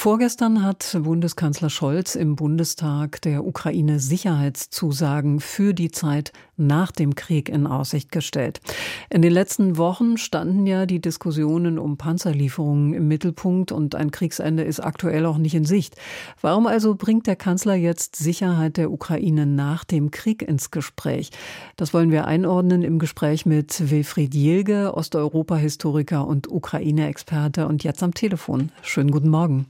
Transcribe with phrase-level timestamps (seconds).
[0.00, 7.50] Vorgestern hat Bundeskanzler Scholz im Bundestag der Ukraine Sicherheitszusagen für die Zeit nach dem Krieg
[7.50, 8.62] in Aussicht gestellt.
[9.10, 14.62] In den letzten Wochen standen ja die Diskussionen um Panzerlieferungen im Mittelpunkt und ein Kriegsende
[14.62, 15.96] ist aktuell auch nicht in Sicht.
[16.40, 21.28] Warum also bringt der Kanzler jetzt Sicherheit der Ukraine nach dem Krieg ins Gespräch?
[21.76, 28.14] Das wollen wir einordnen im Gespräch mit Wilfried Jilge, Osteuropa-Historiker und Ukraine-Experte und jetzt am
[28.14, 28.72] Telefon.
[28.80, 29.66] Schönen guten Morgen.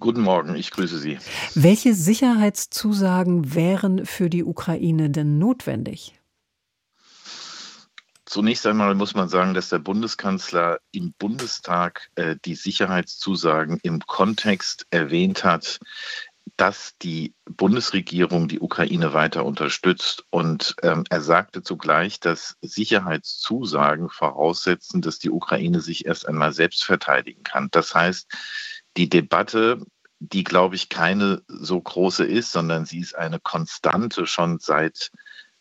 [0.00, 1.18] Guten Morgen, ich grüße Sie.
[1.54, 6.20] Welche Sicherheitszusagen wären für die Ukraine denn notwendig?
[8.26, 14.86] Zunächst einmal muss man sagen, dass der Bundeskanzler im Bundestag äh, die Sicherheitszusagen im Kontext
[14.90, 15.78] erwähnt hat,
[16.56, 20.24] dass die Bundesregierung die Ukraine weiter unterstützt.
[20.30, 26.84] Und ähm, er sagte zugleich, dass Sicherheitszusagen voraussetzen, dass die Ukraine sich erst einmal selbst
[26.84, 27.68] verteidigen kann.
[27.70, 28.26] Das heißt,
[28.96, 29.84] die Debatte,
[30.20, 35.10] die, glaube ich, keine so große ist, sondern sie ist eine Konstante schon seit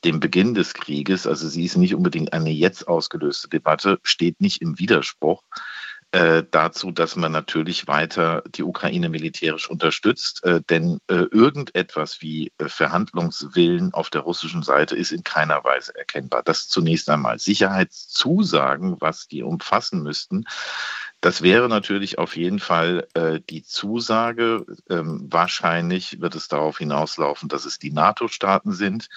[0.03, 4.61] dem Beginn des Krieges, also sie ist nicht unbedingt eine jetzt ausgelöste Debatte, steht nicht
[4.61, 5.43] im Widerspruch
[6.13, 10.43] äh, dazu, dass man natürlich weiter die Ukraine militärisch unterstützt.
[10.43, 16.43] Äh, denn äh, irgendetwas wie Verhandlungswillen auf der russischen Seite ist in keiner Weise erkennbar.
[16.43, 17.39] Das zunächst einmal.
[17.39, 20.45] Sicherheitszusagen, was die umfassen müssten,
[21.23, 24.65] das wäre natürlich auf jeden Fall äh, die Zusage.
[24.89, 29.07] Ähm, wahrscheinlich wird es darauf hinauslaufen, dass es die NATO-Staaten sind,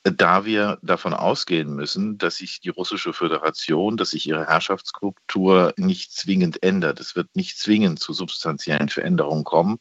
[0.06, 6.14] da wir davon ausgehen müssen, dass sich die russische Föderation, dass sich ihre Herrschaftsstruktur nicht
[6.14, 7.00] zwingend ändert.
[7.00, 9.80] Es wird nicht zwingend zu substanziellen Veränderungen kommen.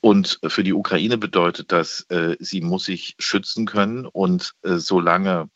[0.00, 4.04] Und für die Ukraine bedeutet das, äh, sie muss sich schützen können.
[4.04, 5.48] Und äh, solange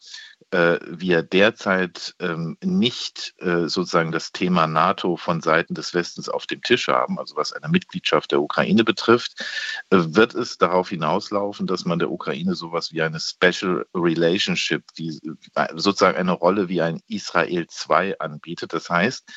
[0.50, 6.47] äh, wir derzeit ähm, nicht äh, sozusagen das Thema NATO von Seiten des Westens auf
[6.47, 9.44] dem Tisch haben, also was eine Mitgliedschaft der Ukraine betrifft,
[9.91, 15.20] äh, wird es darauf hinauslaufen, dass man der Ukraine sowas wie eine Special Relationship, wie,
[15.54, 18.72] äh, sozusagen eine Rolle wie ein Israel 2 anbietet.
[18.72, 19.31] Das heißt,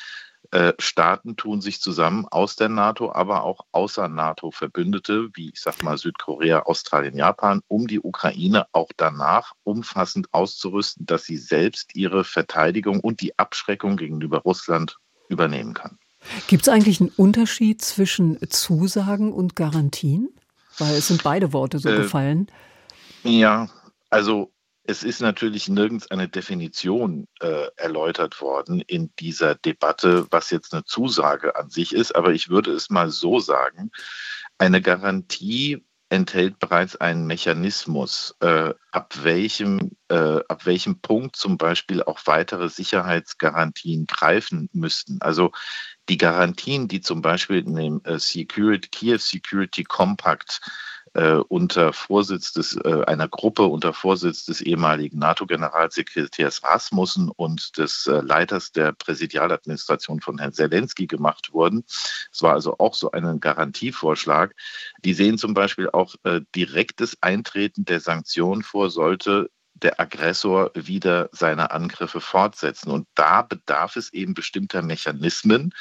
[0.50, 5.82] äh, Staaten tun sich zusammen aus der NATO, aber auch außer NATO-Verbündete, wie ich sag
[5.82, 12.24] mal Südkorea, Australien, Japan, um die Ukraine auch danach umfassend auszurüsten, dass sie selbst ihre
[12.24, 14.98] Verteidigung und die Abschreckung gegenüber Russland
[15.28, 15.98] übernehmen kann.
[16.46, 20.28] Gibt es eigentlich einen Unterschied zwischen Zusagen und Garantien?
[20.78, 22.48] Weil es sind beide Worte so äh, gefallen.
[23.24, 23.68] Ja,
[24.10, 24.52] also
[24.84, 30.84] es ist natürlich nirgends eine Definition äh, erläutert worden in dieser Debatte, was jetzt eine
[30.84, 32.16] Zusage an sich ist.
[32.16, 33.90] Aber ich würde es mal so sagen,
[34.58, 42.02] eine Garantie enthält bereits einen Mechanismus, äh, ab, welchem, äh, ab welchem Punkt zum Beispiel
[42.02, 45.22] auch weitere Sicherheitsgarantien greifen müssten.
[45.22, 45.52] Also
[46.10, 50.60] die Garantien, die zum Beispiel in dem äh, Security, Kiew Security Compact
[51.14, 58.06] äh, unter Vorsitz des, äh, einer Gruppe unter Vorsitz des ehemaligen NATO-Generalsekretärs Rasmussen und des
[58.06, 61.84] äh, Leiters der Präsidialadministration von Herrn Zelensky gemacht wurden.
[62.32, 64.54] Es war also auch so ein Garantievorschlag.
[65.04, 71.28] Die sehen zum Beispiel auch äh, direktes Eintreten der Sanktionen vor, sollte der Aggressor wieder
[71.32, 72.90] seine Angriffe fortsetzen.
[72.90, 75.74] Und da bedarf es eben bestimmter Mechanismen,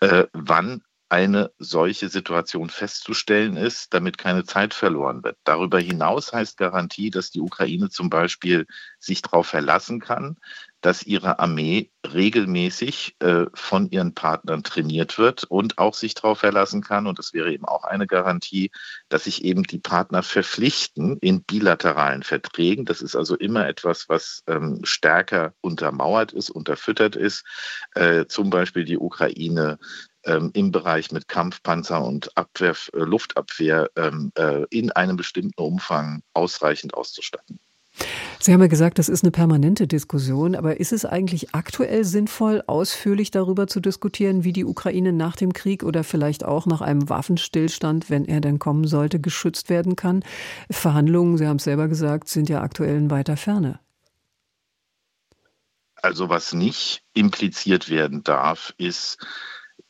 [0.00, 5.38] äh, wann eine solche Situation festzustellen ist, damit keine Zeit verloren wird.
[5.44, 8.66] Darüber hinaus heißt Garantie, dass die Ukraine zum Beispiel
[8.98, 10.36] sich darauf verlassen kann,
[10.80, 16.82] dass ihre Armee regelmäßig äh, von ihren Partnern trainiert wird und auch sich darauf verlassen
[16.82, 18.70] kann, und das wäre eben auch eine Garantie,
[19.08, 22.84] dass sich eben die Partner verpflichten in bilateralen Verträgen.
[22.84, 27.44] Das ist also immer etwas, was ähm, stärker untermauert ist, unterfüttert ist.
[27.94, 29.78] Äh, zum Beispiel die Ukraine
[30.26, 36.22] ähm, im Bereich mit Kampfpanzer und Abwehr, äh, Luftabwehr ähm, äh, in einem bestimmten Umfang
[36.34, 37.58] ausreichend auszustatten.
[38.38, 42.62] Sie haben ja gesagt, das ist eine permanente Diskussion, aber ist es eigentlich aktuell sinnvoll,
[42.66, 47.08] ausführlich darüber zu diskutieren, wie die Ukraine nach dem Krieg oder vielleicht auch nach einem
[47.08, 50.22] Waffenstillstand, wenn er denn kommen sollte, geschützt werden kann?
[50.70, 53.80] Verhandlungen, Sie haben es selber gesagt, sind ja aktuell in weiter Ferne.
[56.02, 59.18] Also was nicht impliziert werden darf, ist,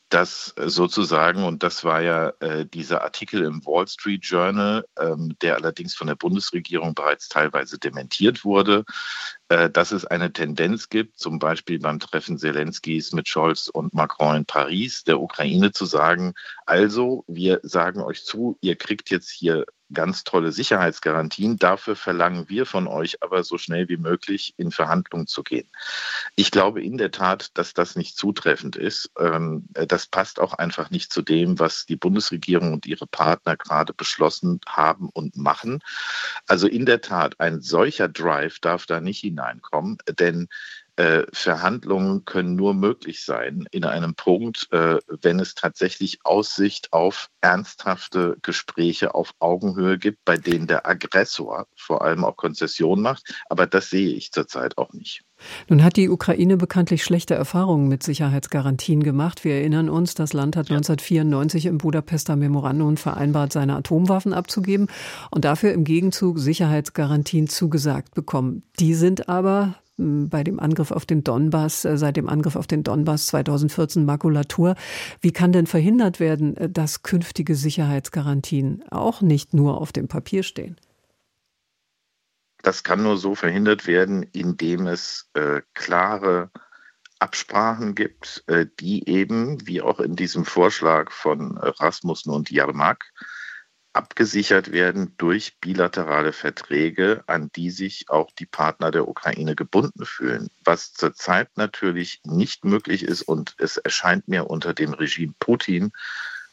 [0.09, 5.55] dass sozusagen, und das war ja äh, dieser Artikel im Wall Street Journal, ähm, der
[5.55, 11.39] allerdings von der Bundesregierung bereits teilweise dementiert wurde, äh, dass es eine Tendenz gibt, zum
[11.39, 16.33] Beispiel beim Treffen Zelenskis mit Scholz und Macron in Paris, der Ukraine zu sagen,
[16.65, 21.57] also wir sagen euch zu, ihr kriegt jetzt hier ganz tolle Sicherheitsgarantien.
[21.57, 25.67] Dafür verlangen wir von euch aber so schnell wie möglich in Verhandlungen zu gehen.
[26.35, 29.11] Ich glaube in der Tat, dass das nicht zutreffend ist.
[29.17, 33.93] Ähm, das passt auch einfach nicht zu dem, was die Bundesregierung und ihre Partner gerade
[33.93, 35.79] beschlossen haben und machen.
[36.47, 40.47] Also in der Tat, ein solcher Drive darf da nicht hineinkommen, denn
[40.97, 47.29] äh, Verhandlungen können nur möglich sein in einem Punkt, äh, wenn es tatsächlich Aussicht auf
[47.41, 53.31] ernsthafte Gespräche auf Augenhöhe gibt, bei denen der Aggressor vor allem auch Konzessionen macht.
[53.47, 55.21] Aber das sehe ich zurzeit auch nicht.
[55.69, 59.43] Nun hat die Ukraine bekanntlich schlechte Erfahrungen mit Sicherheitsgarantien gemacht.
[59.43, 64.87] Wir erinnern uns, das Land hat 1994 im Budapester Memorandum vereinbart, seine Atomwaffen abzugeben
[65.29, 68.63] und dafür im Gegenzug Sicherheitsgarantien zugesagt bekommen.
[68.79, 72.83] Die sind aber bei dem Angriff auf den Donbass, äh, seit dem Angriff auf den
[72.83, 74.75] Donbass 2014 Makulatur.
[75.21, 80.43] Wie kann denn verhindert werden, äh, dass künftige Sicherheitsgarantien auch nicht nur auf dem Papier
[80.43, 80.77] stehen?
[82.61, 86.51] Das kann nur so verhindert werden, indem es äh, klare
[87.19, 93.05] Absprachen gibt, äh, die eben, wie auch in diesem Vorschlag von Rasmussen und Jarmak,
[93.97, 100.49] abgesichert werden durch bilaterale Verträge, an die sich auch die Partner der Ukraine gebunden fühlen.
[100.63, 105.91] Was zurzeit natürlich nicht möglich ist und es erscheint mir unter dem Regime Putin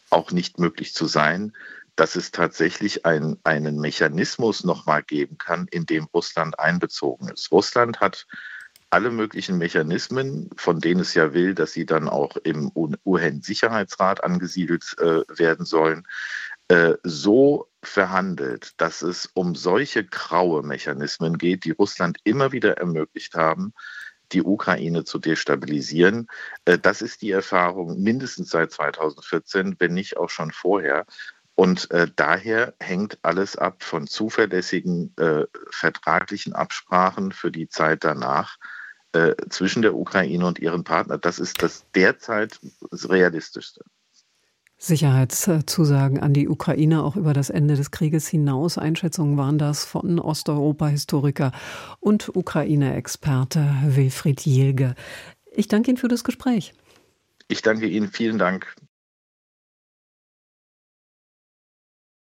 [0.08, 1.52] auch nicht möglich zu sein,
[1.96, 7.52] dass es tatsächlich ein, einen Mechanismus nochmal geben kann, in dem Russland einbezogen ist.
[7.52, 8.26] Russland hat
[8.94, 14.96] alle möglichen Mechanismen, von denen es ja will, dass sie dann auch im UN-Sicherheitsrat angesiedelt
[14.98, 16.06] äh, werden sollen.
[16.68, 23.34] Äh, so verhandelt, dass es um solche graue Mechanismen geht, die Russland immer wieder ermöglicht
[23.34, 23.74] haben,
[24.32, 26.28] die Ukraine zu destabilisieren.
[26.64, 31.06] Äh, das ist die Erfahrung mindestens seit 2014, wenn nicht auch schon vorher.
[31.54, 38.56] Und äh, daher hängt alles ab von zuverlässigen äh, vertraglichen Absprachen für die Zeit danach
[39.12, 41.20] äh, zwischen der Ukraine und ihren Partnern.
[41.20, 42.58] Das ist das derzeit
[42.90, 43.84] Realistischste.
[44.84, 48.76] Sicherheitszusagen an die Ukraine auch über das Ende des Krieges hinaus.
[48.78, 51.52] Einschätzungen waren das von Osteuropa-Historiker
[52.00, 54.94] und Ukraine-Experte Wilfried Jilge.
[55.52, 56.74] Ich danke Ihnen für das Gespräch.
[57.48, 58.10] Ich danke Ihnen.
[58.10, 58.74] Vielen Dank.